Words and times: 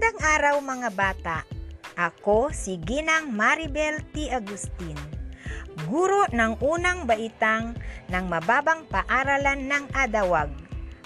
Magandang 0.00 0.32
araw 0.32 0.56
mga 0.64 0.90
bata. 0.96 1.38
Ako 1.92 2.56
si 2.56 2.80
Ginang 2.80 3.36
Maribel 3.36 4.00
T. 4.16 4.32
Agustin, 4.32 4.96
guro 5.92 6.24
ng 6.32 6.56
unang 6.64 7.04
baitang 7.04 7.76
ng 8.08 8.24
mababang 8.24 8.88
paaralan 8.88 9.68
ng 9.68 9.92
Adawag, 9.92 10.48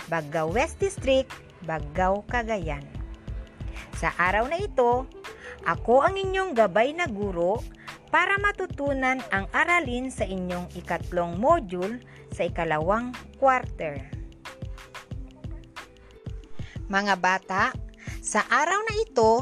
Baggao 0.07 0.55
West 0.55 0.79
District, 0.79 1.27
Baggao, 1.67 2.23
Cagayan. 2.31 2.87
Sa 3.99 4.15
araw 4.15 4.47
na 4.47 4.63
ito, 4.63 5.11
ako 5.67 6.07
ang 6.07 6.15
inyong 6.15 6.55
gabay 6.55 6.95
na 6.95 7.11
guro 7.11 7.67
para 8.15 8.39
matutunan 8.39 9.19
ang 9.35 9.51
aralin 9.51 10.07
sa 10.07 10.23
inyong 10.23 10.71
ikatlong 10.79 11.35
module 11.35 11.99
sa 12.31 12.47
ikalawang 12.47 13.11
quarter. 13.43 13.99
Mga 16.87 17.15
bata, 17.19 17.75
sa 18.25 18.41
araw 18.49 18.81
na 18.89 18.95
ito, 19.05 19.33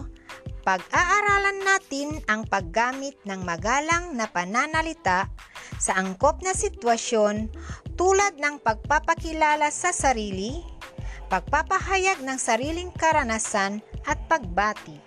pag-aaralan 0.66 1.62
natin 1.62 2.18
ang 2.26 2.42
paggamit 2.50 3.14
ng 3.22 3.46
magalang 3.46 4.18
na 4.18 4.26
pananalita 4.26 5.30
sa 5.78 5.94
angkop 6.02 6.42
na 6.42 6.50
sitwasyon 6.50 7.46
tulad 7.94 8.42
ng 8.42 8.58
pagpapakilala 8.58 9.70
sa 9.70 9.94
sarili, 9.94 10.66
pagpapahayag 11.30 12.26
ng 12.26 12.34
sariling 12.34 12.90
karanasan 12.98 13.78
at 14.02 14.18
pagbati. 14.26 14.98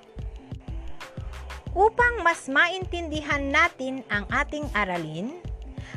Upang 1.75 2.23
mas 2.23 2.47
maintindihan 2.47 3.51
natin 3.51 4.07
ang 4.07 4.23
ating 4.31 4.71
aralin, 4.71 5.35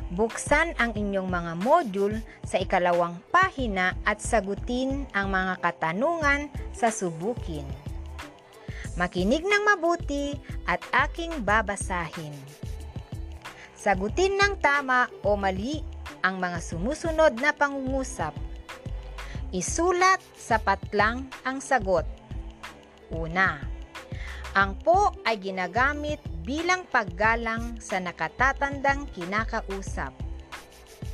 Buksan 0.08 0.72
ang 0.80 0.96
inyong 0.96 1.28
mga 1.28 1.52
module 1.60 2.24
sa 2.40 2.56
ikalawang 2.56 3.20
pahina 3.28 3.92
at 4.08 4.24
sagutin 4.24 5.04
ang 5.12 5.28
mga 5.28 5.60
katanungan 5.60 6.48
sa 6.72 6.88
subukin. 6.88 7.68
Makinig 8.96 9.44
ng 9.44 9.62
mabuti 9.68 10.32
at 10.64 10.80
aking 11.04 11.44
babasahin. 11.44 12.32
Sagutin 13.76 14.40
ng 14.40 14.56
tama 14.64 15.12
o 15.20 15.36
mali 15.36 15.84
ang 16.24 16.40
mga 16.40 16.56
sumusunod 16.64 17.36
na 17.36 17.52
pangungusap. 17.52 18.32
Isulat 19.52 20.24
sa 20.32 20.56
patlang 20.56 21.28
ang 21.44 21.60
sagot. 21.60 22.08
Una, 23.12 23.60
ang 24.56 24.72
po 24.80 25.12
ay 25.28 25.36
ginagamit 25.36 26.18
bilang 26.48 26.88
paggalang 26.88 27.76
sa 27.76 28.00
nakatatandang 28.00 29.04
kinakausap. 29.12 30.16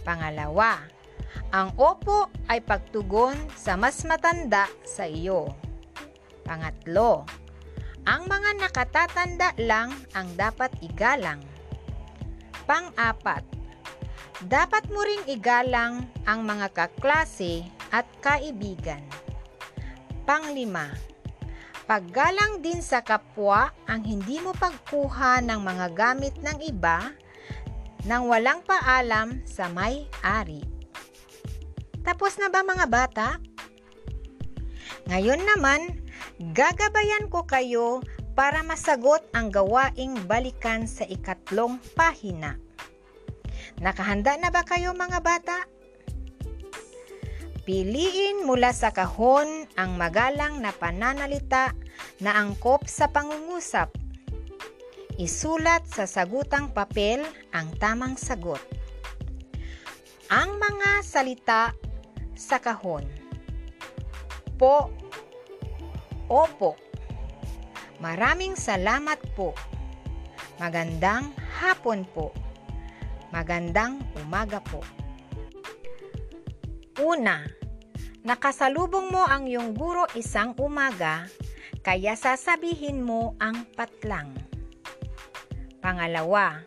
Pangalawa, 0.07 0.79
ang 1.51 1.75
opo 1.75 2.31
ay 2.47 2.63
pagtugon 2.63 3.35
sa 3.59 3.75
mas 3.75 4.07
matanda 4.07 4.71
sa 4.87 5.11
iyo. 5.11 5.51
Pangatlo, 6.47 7.27
ang 8.07 8.31
mga 8.31 8.63
nakatatanda 8.63 9.59
lang 9.59 9.91
ang 10.15 10.31
dapat 10.39 10.71
igalang. 10.79 11.43
Pang-apat, 12.71 13.43
dapat 14.47 14.87
mo 14.95 15.03
ring 15.03 15.27
igalang 15.27 16.07
ang 16.31 16.47
mga 16.47 16.71
kaklase 16.71 17.67
at 17.91 18.07
kaibigan. 18.23 19.03
Panglima, 20.23 20.95
Paggalang 21.85 22.65
din 22.65 22.81
sa 22.81 23.05
kapwa 23.05 23.69
ang 23.85 24.01
hindi 24.09 24.41
mo 24.41 24.57
pagkuha 24.57 25.45
ng 25.45 25.61
mga 25.61 25.87
gamit 25.93 26.33
ng 26.41 26.57
iba 26.65 27.13
nang 28.09 28.25
walang 28.25 28.65
paalam 28.65 29.45
sa 29.45 29.69
may-ari. 29.69 30.65
Tapos 32.01 32.41
na 32.41 32.49
ba 32.49 32.65
mga 32.65 32.89
bata? 32.89 33.29
Ngayon 35.13 35.45
naman, 35.45 36.01
gagabayan 36.57 37.29
ko 37.29 37.45
kayo 37.45 38.01
para 38.33 38.65
masagot 38.65 39.21
ang 39.37 39.53
gawaing 39.53 40.17
balikan 40.25 40.89
sa 40.89 41.05
ikatlong 41.05 41.77
pahina. 41.93 42.57
Nakahanda 43.85 44.41
na 44.41 44.49
ba 44.49 44.65
kayo 44.65 44.97
mga 44.97 45.21
bata? 45.21 45.69
Piliin 47.65 48.45
mula 48.45 48.77
sa 48.77 48.93
kahon 48.93 49.65
ang 49.81 49.97
magalang 49.97 50.61
na 50.61 50.69
pananalita 50.69 51.73
na 52.21 52.37
angkop 52.37 52.85
sa 52.85 53.09
pangungusap. 53.09 53.89
Isulat 55.17 55.89
sa 55.89 56.05
sagutang 56.05 56.77
papel 56.77 57.25
ang 57.57 57.73
tamang 57.81 58.21
sagot. 58.21 58.61
Ang 60.29 60.61
mga 60.61 61.01
salita 61.01 61.73
sa 62.37 62.61
kahon. 62.61 63.09
Po, 64.61 64.93
opo. 66.29 66.77
Maraming 67.97 68.61
salamat 68.61 69.25
po. 69.33 69.57
Magandang 70.61 71.33
hapon 71.65 72.05
po. 72.13 72.29
Magandang 73.33 74.05
umaga 74.21 74.61
po. 74.61 74.85
Una, 77.05 77.45
nakasalubong 78.25 79.13
mo 79.13 79.29
ang 79.29 79.45
iyong 79.45 79.77
guro 79.77 80.09
isang 80.17 80.57
umaga, 80.57 81.29
kaya 81.85 82.17
sasabihin 82.17 83.05
mo 83.05 83.37
ang 83.37 83.69
patlang. 83.77 84.33
Pangalawa, 85.85 86.65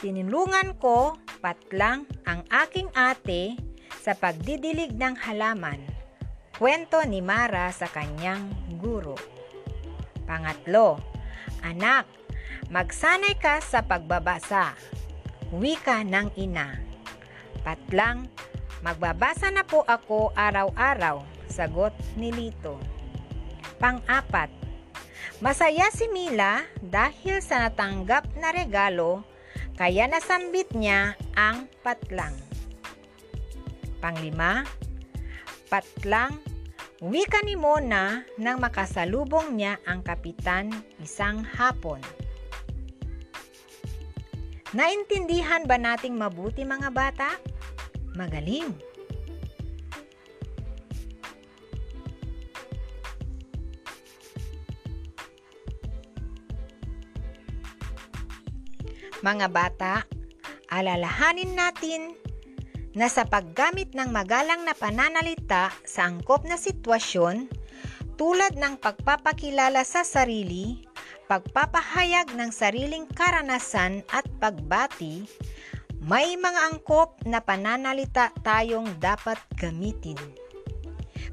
tinulungan 0.00 0.72
ko 0.80 1.20
patlang 1.44 2.08
ang 2.24 2.48
aking 2.48 2.88
ate 2.96 3.60
sa 4.00 4.16
pagdidilig 4.16 4.96
ng 4.96 5.20
halaman. 5.20 5.84
Kwento 6.56 7.04
ni 7.04 7.20
Mara 7.20 7.68
sa 7.76 7.92
kanyang 7.92 8.48
guro. 8.80 9.20
Pangatlo, 10.24 10.96
anak, 11.60 12.08
magsanay 12.72 13.36
ka 13.36 13.60
sa 13.60 13.84
pagbabasa. 13.84 14.72
Wika 15.52 16.00
ng 16.08 16.40
ina. 16.40 16.80
Patlang, 17.60 18.32
Magbabasa 18.82 19.54
na 19.54 19.62
po 19.62 19.86
ako 19.86 20.34
araw-araw, 20.34 21.22
sagot 21.46 21.94
ni 22.18 22.34
Lito. 22.34 22.82
Pang-apat, 23.78 24.50
masaya 25.38 25.86
si 25.94 26.10
Mila 26.10 26.66
dahil 26.82 27.38
sa 27.38 27.62
natanggap 27.62 28.26
na 28.42 28.50
regalo, 28.50 29.22
kaya 29.78 30.10
nasambit 30.10 30.74
niya 30.74 31.14
ang 31.38 31.70
patlang. 31.86 32.34
Panglima, 34.02 34.66
patlang, 35.70 36.42
wika 36.98 37.38
ni 37.46 37.54
Mona 37.54 38.26
nang 38.34 38.58
makasalubong 38.58 39.54
niya 39.54 39.78
ang 39.86 40.02
kapitan 40.02 40.74
isang 40.98 41.46
hapon. 41.46 42.02
Naintindihan 44.74 45.70
ba 45.70 45.78
nating 45.78 46.18
mabuti 46.18 46.66
mga 46.66 46.90
bata? 46.90 47.30
Magaling! 48.12 48.76
Mga 59.22 59.46
bata, 59.54 60.02
alalahanin 60.66 61.54
natin 61.54 62.18
na 62.92 63.06
sa 63.06 63.22
paggamit 63.22 63.94
ng 63.94 64.10
magalang 64.10 64.66
na 64.66 64.74
pananalita 64.74 65.70
sa 65.86 66.10
angkop 66.10 66.42
na 66.44 66.58
sitwasyon 66.58 67.46
tulad 68.18 68.58
ng 68.58 68.82
pagpapakilala 68.82 69.86
sa 69.86 70.04
sarili, 70.04 70.84
pagpapahayag 71.30 72.34
ng 72.36 72.50
sariling 72.52 73.08
karanasan 73.08 74.04
at 74.12 74.26
pagbati, 74.36 75.24
may 76.02 76.34
mga 76.34 76.74
angkop 76.74 77.22
na 77.30 77.38
pananalita 77.38 78.34
tayong 78.42 78.98
dapat 78.98 79.38
gamitin. 79.54 80.18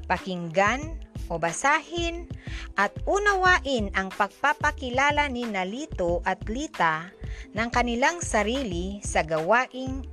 Pakinggan 0.06 0.94
o 1.26 1.42
basahin 1.42 2.30
at 2.78 2.94
unawain 3.02 3.90
ang 3.98 4.14
pagpapakilala 4.14 5.26
ni 5.26 5.42
Nalito 5.42 6.22
at 6.22 6.46
Lita 6.46 7.10
ng 7.50 7.68
kanilang 7.74 8.22
sarili 8.22 9.02
sa 9.02 9.26
gawaing 9.26 10.06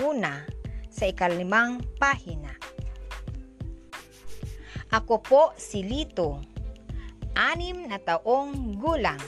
una 0.00 0.48
sa 0.88 1.04
ikalimang 1.04 1.84
pahina. 2.00 2.56
Ako 4.96 5.20
po 5.20 5.42
si 5.60 5.84
Lito, 5.84 6.40
anim 7.36 7.84
na 7.84 8.00
taong 8.00 8.80
gulang 8.80 9.20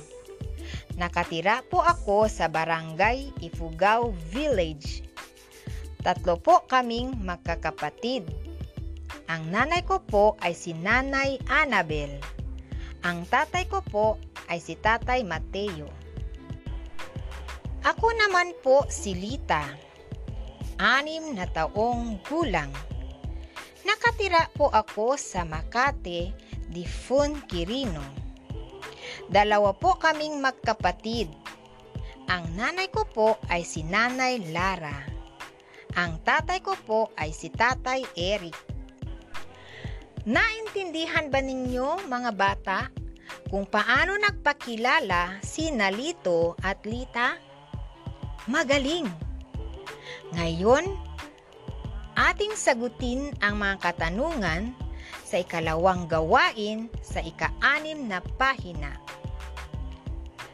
Nakatira 1.02 1.66
po 1.66 1.82
ako 1.82 2.30
sa 2.30 2.46
barangay 2.46 3.34
Ifugao 3.42 4.14
Village. 4.30 5.02
Tatlo 5.98 6.38
po 6.38 6.62
kaming 6.70 7.18
magkakapatid. 7.18 8.30
Ang 9.26 9.50
nanay 9.50 9.82
ko 9.82 9.98
po 9.98 10.38
ay 10.38 10.54
si 10.54 10.70
Nanay 10.70 11.42
Annabel. 11.50 12.22
Ang 13.02 13.26
tatay 13.26 13.66
ko 13.66 13.82
po 13.82 14.14
ay 14.46 14.62
si 14.62 14.78
Tatay 14.78 15.26
Mateo. 15.26 15.90
Ako 17.82 18.06
naman 18.14 18.54
po 18.62 18.86
si 18.86 19.18
Lita, 19.18 19.66
anim 20.78 21.34
na 21.34 21.50
taong 21.50 22.22
gulang. 22.30 22.70
Nakatira 23.82 24.46
po 24.54 24.70
ako 24.70 25.18
sa 25.18 25.42
Makate, 25.42 26.30
Difun, 26.70 27.42
Quirino. 27.50 28.21
Dalawa 29.30 29.72
po 29.76 29.96
kaming 29.96 30.38
magkapatid. 30.42 31.30
Ang 32.30 32.54
nanay 32.54 32.88
ko 32.88 33.04
po 33.08 33.28
ay 33.50 33.66
si 33.66 33.82
Nanay 33.82 34.52
Lara. 34.54 35.04
Ang 35.98 36.22
tatay 36.24 36.64
ko 36.64 36.72
po 36.88 37.12
ay 37.20 37.34
si 37.34 37.52
Tatay 37.52 38.06
Eric. 38.16 38.56
Naintindihan 40.22 41.28
ba 41.28 41.42
ninyo 41.42 42.06
mga 42.06 42.30
bata 42.32 42.80
kung 43.50 43.66
paano 43.68 44.16
nagpakilala 44.16 45.42
si 45.44 45.68
Nalito 45.74 46.56
at 46.62 46.86
Lita? 46.88 47.36
Magaling! 48.48 49.10
Ngayon, 50.32 50.88
ating 52.16 52.56
sagutin 52.56 53.36
ang 53.44 53.60
mga 53.60 53.76
katanungan 53.82 54.72
sa 55.32 55.40
ikalawang 55.40 56.12
gawain 56.12 56.92
sa 57.00 57.24
ika-anim 57.24 58.04
na 58.04 58.20
pahina. 58.36 59.00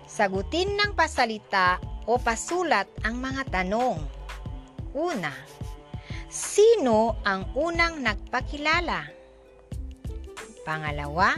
Sagutin 0.07 0.79
ng 0.79 0.95
pasalita 0.95 1.83
o 2.07 2.15
pasulat 2.15 2.87
ang 3.03 3.19
mga 3.19 3.51
tanong. 3.51 3.99
Una, 4.95 5.35
sino 6.31 7.19
ang 7.27 7.51
unang 7.59 8.07
nagpakilala? 8.07 9.03
Pangalawa, 10.63 11.35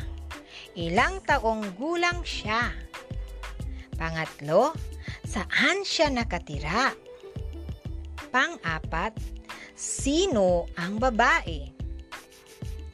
ilang 0.77 1.25
taong 1.25 1.81
gulang 1.81 2.21
siya? 2.21 2.69
Pangatlo, 3.97 4.77
saan 5.25 5.81
siya 5.81 6.13
nakatira? 6.13 6.93
Pang-apat, 8.29 9.17
sino 9.73 10.69
ang 10.77 11.01
babae? 11.01 11.80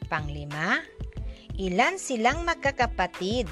Panglima, 0.07 0.79
ilan 1.59 1.99
silang 1.99 2.47
magkakapatid? 2.47 3.43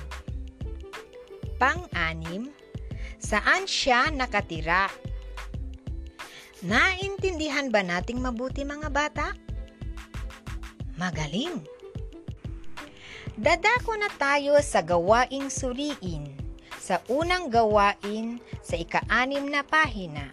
Pang-anim, 1.59 2.47
saan 3.19 3.67
siya 3.67 4.07
nakatira? 4.07 4.87
Naintindihan 6.63 7.67
ba 7.67 7.83
nating 7.83 8.23
mabuti 8.23 8.63
mga 8.63 8.87
bata? 8.87 9.35
Magaling! 10.95 11.59
Dadako 13.35 13.99
na 13.99 14.07
tayo 14.15 14.55
sa 14.63 14.79
gawaing 14.79 15.51
suriin 15.51 16.39
sa 16.79 17.03
unang 17.11 17.51
gawain 17.51 18.39
sa 18.63 18.79
ika-anim 18.79 19.43
na 19.51 19.59
pahina. 19.67 20.31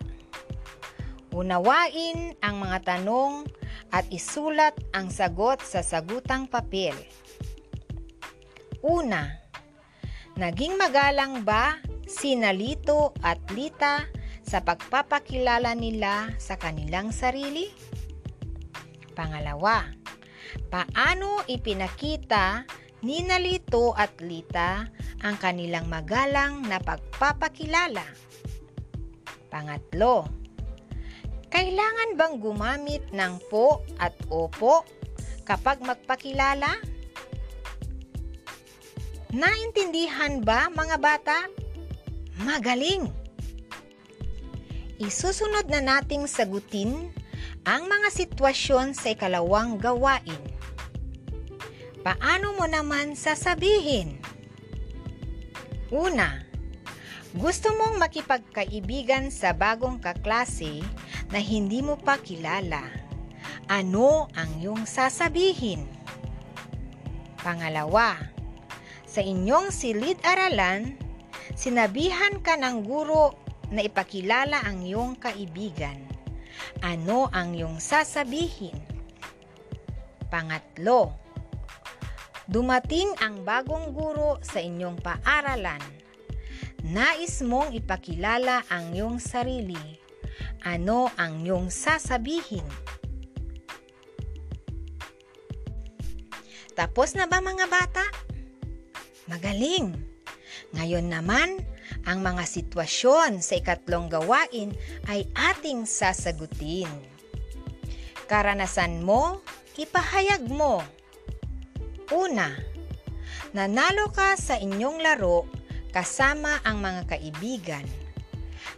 Unawain 1.35 2.39
ang 2.45 2.63
mga 2.63 2.79
tanong 2.95 3.49
at 3.93 4.09
isulat 4.09 4.73
ang 4.97 5.13
sagot 5.13 5.61
sa 5.61 5.85
sagutang 5.85 6.49
papel. 6.49 6.97
Una, 8.81 9.31
naging 10.35 10.81
magalang 10.81 11.45
ba 11.45 11.79
si 12.09 12.35
Nalito 12.35 13.15
at 13.23 13.39
Lita 13.53 14.09
sa 14.43 14.65
pagpapakilala 14.65 15.77
nila 15.77 16.33
sa 16.41 16.59
kanilang 16.59 17.15
sarili? 17.15 17.71
Pangalawa, 19.13 19.87
paano 20.73 21.45
ipinakita 21.47 22.65
ni 23.05 23.23
Nalito 23.23 23.93
at 23.93 24.19
Lita 24.25 24.89
ang 25.21 25.37
kanilang 25.37 25.87
magalang 25.87 26.65
na 26.65 26.81
pagpapakilala? 26.81 28.09
Pangatlo, 29.53 30.42
kailangan 31.53 32.17
bang 32.17 32.35
gumamit 32.41 33.05
ng 33.13 33.37
po 33.53 33.85
at 34.01 34.17
opo 34.33 34.89
kapag 35.45 35.85
magpakilala? 35.85 36.81
Naintindihan 39.37 40.41
ba 40.41 40.73
mga 40.73 40.97
bata? 40.97 41.39
Magaling! 42.41 43.13
Isusunod 44.97 45.69
na 45.69 45.85
nating 45.85 46.25
sagutin 46.25 47.13
ang 47.69 47.85
mga 47.85 48.09
sitwasyon 48.09 48.97
sa 48.97 49.13
ikalawang 49.13 49.77
gawain. 49.77 50.41
Paano 52.03 52.57
mo 52.59 52.67
naman 52.67 53.15
sasabihin? 53.15 54.19
Una, 55.93 56.43
gusto 57.33 57.73
mong 57.73 57.97
makipagkaibigan 57.97 59.33
sa 59.33 59.55
bagong 59.57 60.03
kaklase 60.03 60.85
na 61.33 61.41
hindi 61.41 61.81
mo 61.81 61.97
pa 61.97 62.21
kilala. 62.21 62.85
Ano 63.73 64.29
ang 64.37 64.61
iyong 64.61 64.85
sasabihin? 64.85 65.89
Pangalawa, 67.41 68.21
sa 69.09 69.25
inyong 69.25 69.73
silid-aralan, 69.73 70.93
sinabihan 71.57 72.37
ka 72.45 72.61
ng 72.61 72.85
guro 72.85 73.33
na 73.73 73.81
ipakilala 73.81 74.61
ang 74.61 74.85
iyong 74.85 75.17
kaibigan. 75.17 75.97
Ano 76.85 77.33
ang 77.33 77.57
iyong 77.57 77.81
sasabihin? 77.81 78.77
Pangatlo, 80.29 81.17
dumating 82.45 83.09
ang 83.25 83.41
bagong 83.41 83.97
guro 83.97 84.37
sa 84.45 84.61
inyong 84.61 85.01
paaralan. 85.01 85.81
Nais 86.85 87.41
mong 87.41 87.73
ipakilala 87.73 88.69
ang 88.69 88.93
iyong 88.93 89.17
sarili 89.17 90.02
ano 90.63 91.11
ang 91.19 91.43
iyong 91.43 91.69
sasabihin? 91.69 92.65
Tapos 96.73 97.13
na 97.13 97.29
ba 97.29 97.43
mga 97.45 97.69
bata? 97.69 98.05
Magaling! 99.29 99.93
Ngayon 100.73 101.13
naman, 101.13 101.61
ang 102.09 102.25
mga 102.25 102.49
sitwasyon 102.49 103.45
sa 103.45 103.55
ikatlong 103.61 104.09
gawain 104.09 104.73
ay 105.07 105.29
ating 105.37 105.85
sasagutin. 105.85 106.89
Karanasan 108.25 109.05
mo, 109.05 109.45
ipahayag 109.77 110.49
mo. 110.49 110.81
Una, 112.09 112.57
nanalo 113.53 114.09
ka 114.09 114.37
sa 114.41 114.57
inyong 114.57 115.05
laro 115.05 115.45
kasama 115.93 116.65
ang 116.65 116.81
mga 116.81 117.03
kaibigan. 117.05 117.85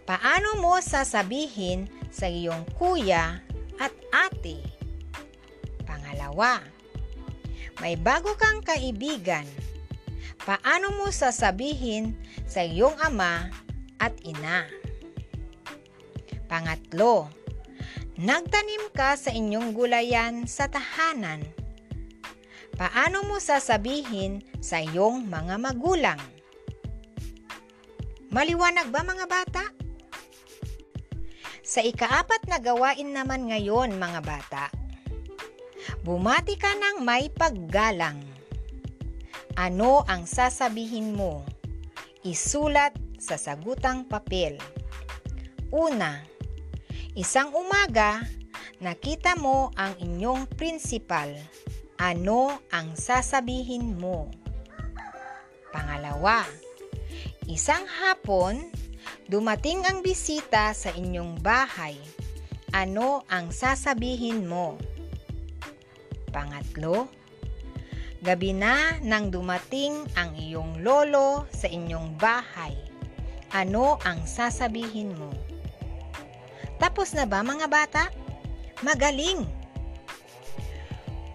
Paano 0.04 0.60
mo 0.60 0.76
sasabihin 0.84 1.88
sa 2.12 2.28
iyong 2.28 2.68
kuya 2.76 3.40
at 3.80 3.94
ate? 4.12 4.60
Pangalawa, 5.88 6.60
may 7.82 7.98
bago 7.98 8.36
kang 8.38 8.62
kaibigan. 8.62 9.48
Paano 10.44 10.92
mo 10.94 11.08
sasabihin 11.08 12.14
sa 12.44 12.62
iyong 12.62 12.94
ama 13.00 13.48
at 13.96 14.12
ina? 14.22 14.68
Pangatlo, 16.46 17.32
nagtanim 18.20 18.92
ka 18.92 19.18
sa 19.18 19.32
inyong 19.32 19.72
gulayan 19.74 20.44
sa 20.44 20.68
tahanan. 20.70 21.42
Paano 22.74 23.26
mo 23.26 23.42
sasabihin 23.42 24.42
sa 24.62 24.78
iyong 24.82 25.26
mga 25.26 25.56
magulang? 25.58 26.20
Maliwanag 28.34 28.90
ba 28.90 29.02
mga 29.06 29.26
bata? 29.30 29.73
Sa 31.74 31.82
ikaapat 31.82 32.46
na 32.46 32.62
gawain 32.62 33.10
naman 33.10 33.50
ngayon 33.50 33.98
mga 33.98 34.22
bata, 34.22 34.70
bumati 36.06 36.54
ka 36.54 36.70
ng 36.70 37.02
may 37.02 37.26
paggalang. 37.26 38.22
Ano 39.58 40.06
ang 40.06 40.22
sasabihin 40.22 41.18
mo? 41.18 41.42
Isulat 42.22 42.94
sa 43.18 43.34
sagutang 43.34 44.06
papel. 44.06 44.54
Una, 45.74 46.22
isang 47.18 47.50
umaga, 47.50 48.22
nakita 48.78 49.34
mo 49.34 49.74
ang 49.74 49.98
inyong 49.98 50.46
prinsipal. 50.54 51.34
Ano 51.98 52.54
ang 52.70 52.94
sasabihin 52.94 53.98
mo? 53.98 54.30
Pangalawa, 55.74 56.46
isang 57.50 57.82
hapon, 57.98 58.62
Dumating 59.24 59.88
ang 59.88 60.04
bisita 60.04 60.76
sa 60.76 60.92
inyong 60.92 61.40
bahay. 61.40 61.96
Ano 62.76 63.24
ang 63.32 63.56
sasabihin 63.56 64.44
mo? 64.44 64.76
Pangatlo, 66.28 67.08
gabi 68.20 68.52
na 68.52 69.00
nang 69.00 69.32
dumating 69.32 70.04
ang 70.12 70.36
iyong 70.36 70.84
lolo 70.84 71.48
sa 71.48 71.72
inyong 71.72 72.20
bahay. 72.20 72.76
Ano 73.48 73.96
ang 74.04 74.28
sasabihin 74.28 75.16
mo? 75.16 75.32
Tapos 76.76 77.16
na 77.16 77.24
ba 77.24 77.40
mga 77.40 77.64
bata? 77.64 78.12
Magaling! 78.84 79.40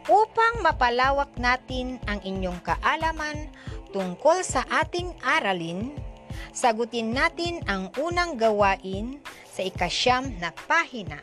Upang 0.05 0.61
mapalawak 0.61 1.33
natin 1.41 1.97
ang 2.05 2.21
inyong 2.21 2.61
kaalaman 2.61 3.49
tungkol 3.97 4.45
sa 4.45 4.61
ating 4.69 5.09
aralin, 5.25 5.97
sagutin 6.51 7.13
natin 7.15 7.63
ang 7.69 7.93
unang 7.99 8.37
gawain 8.39 9.21
sa 9.49 9.65
ikasyam 9.65 10.33
na 10.37 10.53
pahina. 10.69 11.19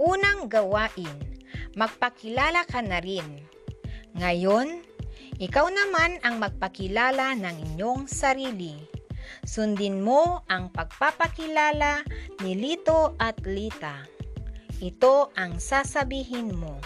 Unang 0.00 0.50
gawain, 0.50 1.40
magpakilala 1.78 2.66
ka 2.66 2.82
na 2.82 2.98
rin. 2.98 3.42
Ngayon, 4.14 4.94
Ikaw 5.34 5.66
naman 5.66 6.22
ang 6.22 6.38
magpakilala 6.38 7.34
ng 7.34 7.74
inyong 7.74 8.06
sarili. 8.06 8.78
Sundin 9.42 9.98
mo 9.98 10.46
ang 10.46 10.70
pagpapakilala 10.70 12.06
ni 12.38 12.54
Lito 12.54 13.18
at 13.18 13.42
Lita. 13.42 14.06
Ito 14.78 15.34
ang 15.34 15.58
sasabihin 15.58 16.54
mo. 16.54 16.78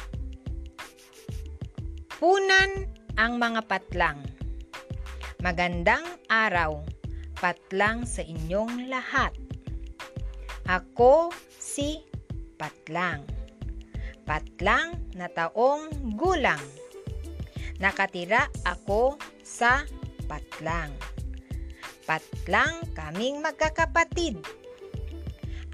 Punan 2.17 2.89
ang 3.21 3.37
mga 3.37 3.69
patlang. 3.69 4.25
Magandang 5.39 6.03
araw, 6.27 6.83
patlang 7.39 8.03
sa 8.11 8.27
inyong 8.27 8.91
lahat. 8.91 9.31
Ako 10.67 11.31
si 11.47 12.03
Patlang. 12.59 13.23
Patlang 14.27 14.99
na 15.15 15.31
taong 15.31 15.95
gulang. 16.19 16.59
Nakatira 17.79 18.51
ako 18.67 19.15
sa 19.47 19.87
Patlang. 20.27 20.91
Patlang 22.03 22.91
kaming 22.99 23.39
magkakapatid. 23.39 24.43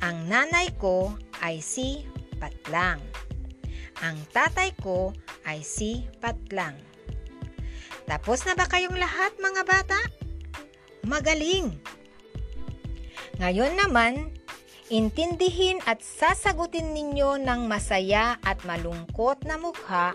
Ang 0.04 0.28
nanay 0.28 0.76
ko 0.76 1.16
ay 1.40 1.64
si 1.64 2.04
Patlang. 2.36 3.00
Ang 4.04 4.20
tatay 4.28 4.76
ko 4.76 5.16
ay 5.48 5.64
si 5.64 6.04
Patlang. 6.20 6.93
Tapos 8.04 8.44
na 8.44 8.52
ba 8.52 8.68
kayong 8.68 8.96
lahat 8.96 9.32
mga 9.40 9.62
bata? 9.64 10.00
Magaling! 11.04 11.72
Ngayon 13.40 13.74
naman, 13.80 14.30
intindihin 14.92 15.80
at 15.88 16.04
sasagutin 16.04 16.92
ninyo 16.92 17.40
ng 17.40 17.66
masaya 17.66 18.36
at 18.44 18.62
malungkot 18.62 19.42
na 19.48 19.56
mukha 19.56 20.12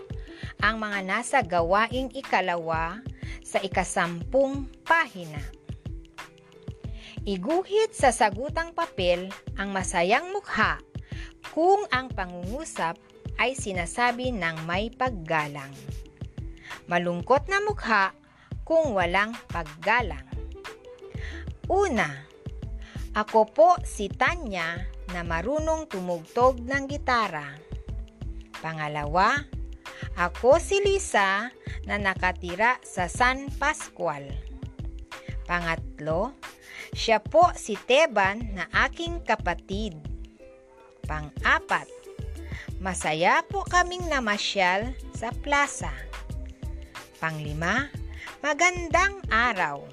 ang 0.62 0.80
mga 0.80 0.98
nasa 1.04 1.38
gawaing 1.44 2.08
ikalawa 2.16 3.02
sa 3.44 3.58
ikasampung 3.60 4.70
pahina. 4.86 5.42
Iguhit 7.28 7.92
sa 7.92 8.14
sagutang 8.14 8.72
papel 8.72 9.28
ang 9.60 9.76
masayang 9.76 10.32
mukha 10.32 10.80
kung 11.52 11.84
ang 11.92 12.08
pangungusap 12.08 12.96
ay 13.36 13.52
sinasabi 13.52 14.32
ng 14.32 14.64
may 14.64 14.88
paggalang. 14.88 15.72
Malungkot 16.90 17.46
na 17.46 17.62
mukha 17.62 18.10
kung 18.66 18.98
walang 18.98 19.30
paggalang. 19.46 20.26
Una, 21.70 22.10
ako 23.14 23.46
po 23.46 23.68
si 23.86 24.10
Tanya 24.10 24.74
na 25.14 25.22
marunong 25.22 25.86
tumugtog 25.86 26.58
ng 26.58 26.90
gitara. 26.90 27.54
Pangalawa, 28.58 29.38
ako 30.18 30.58
si 30.58 30.82
Lisa 30.82 31.54
na 31.86 31.94
nakatira 31.94 32.82
sa 32.82 33.06
San 33.06 33.54
Pascual. 33.54 34.26
Pangatlo, 35.46 36.34
siya 36.90 37.22
po 37.22 37.54
si 37.54 37.78
Teban 37.78 38.50
na 38.58 38.66
aking 38.90 39.22
kapatid. 39.22 39.94
Pang-apat, 41.06 41.86
masaya 42.82 43.46
po 43.46 43.62
kaming 43.62 44.10
namasyal 44.10 44.90
sa 45.14 45.30
plaza. 45.30 46.09
Panglima, 47.20 47.84
magandang 48.40 49.20
araw. 49.28 49.84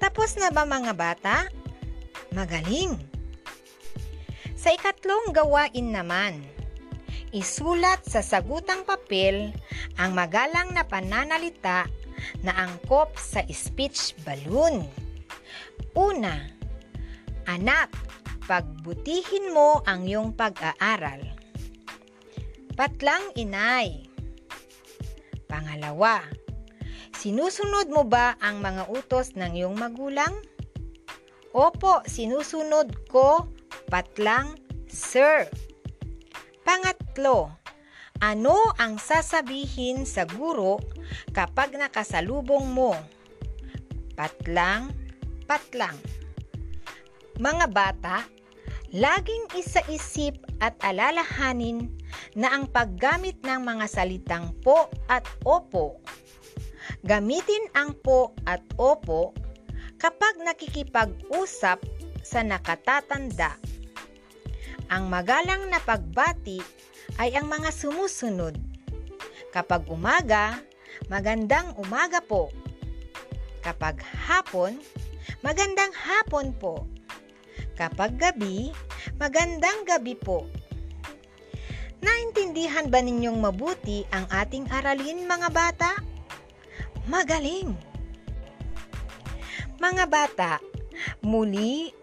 Tapos 0.00 0.32
na 0.40 0.48
ba 0.48 0.64
mga 0.64 0.96
bata? 0.96 1.44
Magaling! 2.32 2.96
Sa 4.56 4.72
ikatlong 4.72 5.36
gawain 5.36 5.92
naman, 5.92 6.40
isulat 7.36 8.00
sa 8.00 8.24
sagutang 8.24 8.88
papel 8.88 9.52
ang 10.00 10.16
magalang 10.16 10.72
na 10.72 10.88
pananalita 10.88 11.84
na 12.40 12.64
angkop 12.64 13.20
sa 13.20 13.44
speech 13.52 14.16
balloon. 14.24 14.88
Una, 15.92 16.48
anak, 17.44 17.92
pagbutihin 18.48 19.52
mo 19.52 19.84
ang 19.84 20.08
iyong 20.08 20.32
pag-aaral. 20.32 21.28
Patlang 22.72 23.36
inay, 23.36 24.13
Pangalawa, 25.54 26.18
sinusunod 27.14 27.86
mo 27.86 28.02
ba 28.02 28.34
ang 28.42 28.58
mga 28.58 28.90
utos 28.90 29.38
ng 29.38 29.54
iyong 29.54 29.78
magulang? 29.78 30.34
Opo, 31.54 32.02
sinusunod 32.10 32.90
ko, 33.06 33.46
patlang, 33.86 34.58
sir. 34.90 35.46
Pangatlo, 36.66 37.54
ano 38.18 38.74
ang 38.82 38.98
sasabihin 38.98 40.02
sa 40.02 40.26
guro 40.26 40.82
kapag 41.30 41.78
nakasalubong 41.78 42.74
mo? 42.74 42.98
Patlang, 44.18 44.90
patlang. 45.46 45.94
Mga 47.38 47.66
bata, 47.70 48.26
laging 48.90 49.54
isa-isip 49.54 50.34
at 50.58 50.74
alalahanin 50.82 51.94
na 52.34 52.52
ang 52.54 52.70
paggamit 52.70 53.40
ng 53.42 53.60
mga 53.62 53.86
salitang 53.86 54.54
po 54.62 54.90
at 55.06 55.24
opo. 55.46 56.02
Gamitin 57.04 57.68
ang 57.76 57.96
po 58.00 58.32
at 58.44 58.60
opo 58.76 59.32
kapag 60.00 60.36
nakikipag-usap 60.42 61.80
sa 62.24 62.40
nakatatanda. 62.40 63.56
Ang 64.92 65.08
magalang 65.08 65.68
na 65.72 65.80
pagbati 65.80 66.60
ay 67.20 67.36
ang 67.36 67.48
mga 67.48 67.72
sumusunod. 67.72 68.56
Kapag 69.52 69.86
umaga, 69.88 70.60
magandang 71.08 71.72
umaga 71.78 72.20
po. 72.20 72.50
Kapag 73.64 74.02
hapon, 74.02 74.76
magandang 75.40 75.92
hapon 75.94 76.52
po. 76.52 76.84
Kapag 77.78 78.18
gabi, 78.20 78.70
magandang 79.16 79.88
gabi 79.88 80.18
po. 80.18 80.44
Naintindihan 82.04 82.92
ba 82.92 83.00
ninyong 83.00 83.40
mabuti 83.40 84.04
ang 84.12 84.28
ating 84.28 84.68
aralin 84.68 85.24
mga 85.24 85.48
bata? 85.48 85.96
Magaling! 87.08 87.72
Mga 89.80 90.04
bata, 90.12 90.52
muli 91.24 91.96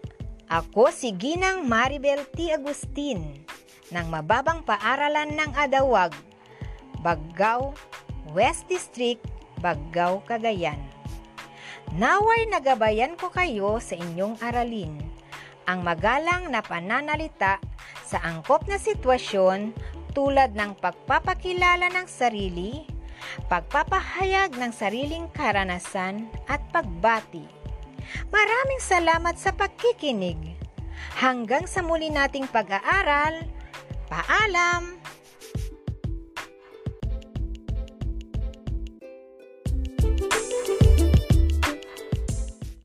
ako 0.50 0.90
si 0.90 1.14
Ginang 1.14 1.70
Maribel 1.70 2.26
T. 2.34 2.50
Agustin 2.50 3.46
ng 3.94 4.06
Mababang 4.10 4.66
Paaralan 4.66 5.38
ng 5.38 5.54
Adawag, 5.54 6.10
Baggao, 6.98 7.70
West 8.34 8.66
District, 8.66 9.22
Baggao, 9.62 10.26
Cagayan. 10.26 10.82
Naway 11.94 12.50
nagabayan 12.50 13.14
ko 13.14 13.30
kayo 13.30 13.78
sa 13.78 13.94
inyong 13.94 14.40
aralin 14.42 15.11
ang 15.66 15.82
magalang 15.82 16.48
na 16.48 16.62
pananalita 16.62 17.58
sa 18.02 18.22
angkop 18.22 18.66
na 18.70 18.78
sitwasyon 18.78 19.74
tulad 20.12 20.52
ng 20.52 20.76
pagpapakilala 20.78 21.88
ng 21.90 22.06
sarili, 22.06 22.84
pagpapahayag 23.48 24.54
ng 24.54 24.72
sariling 24.72 25.26
karanasan 25.32 26.28
at 26.46 26.60
pagbati. 26.70 27.44
Maraming 28.28 28.82
salamat 28.82 29.34
sa 29.40 29.50
pagkikinig. 29.56 30.38
Hanggang 31.18 31.68
sa 31.68 31.84
muli 31.84 32.08
nating 32.08 32.48
pag-aaral. 32.48 33.44
Paalam! 34.08 35.01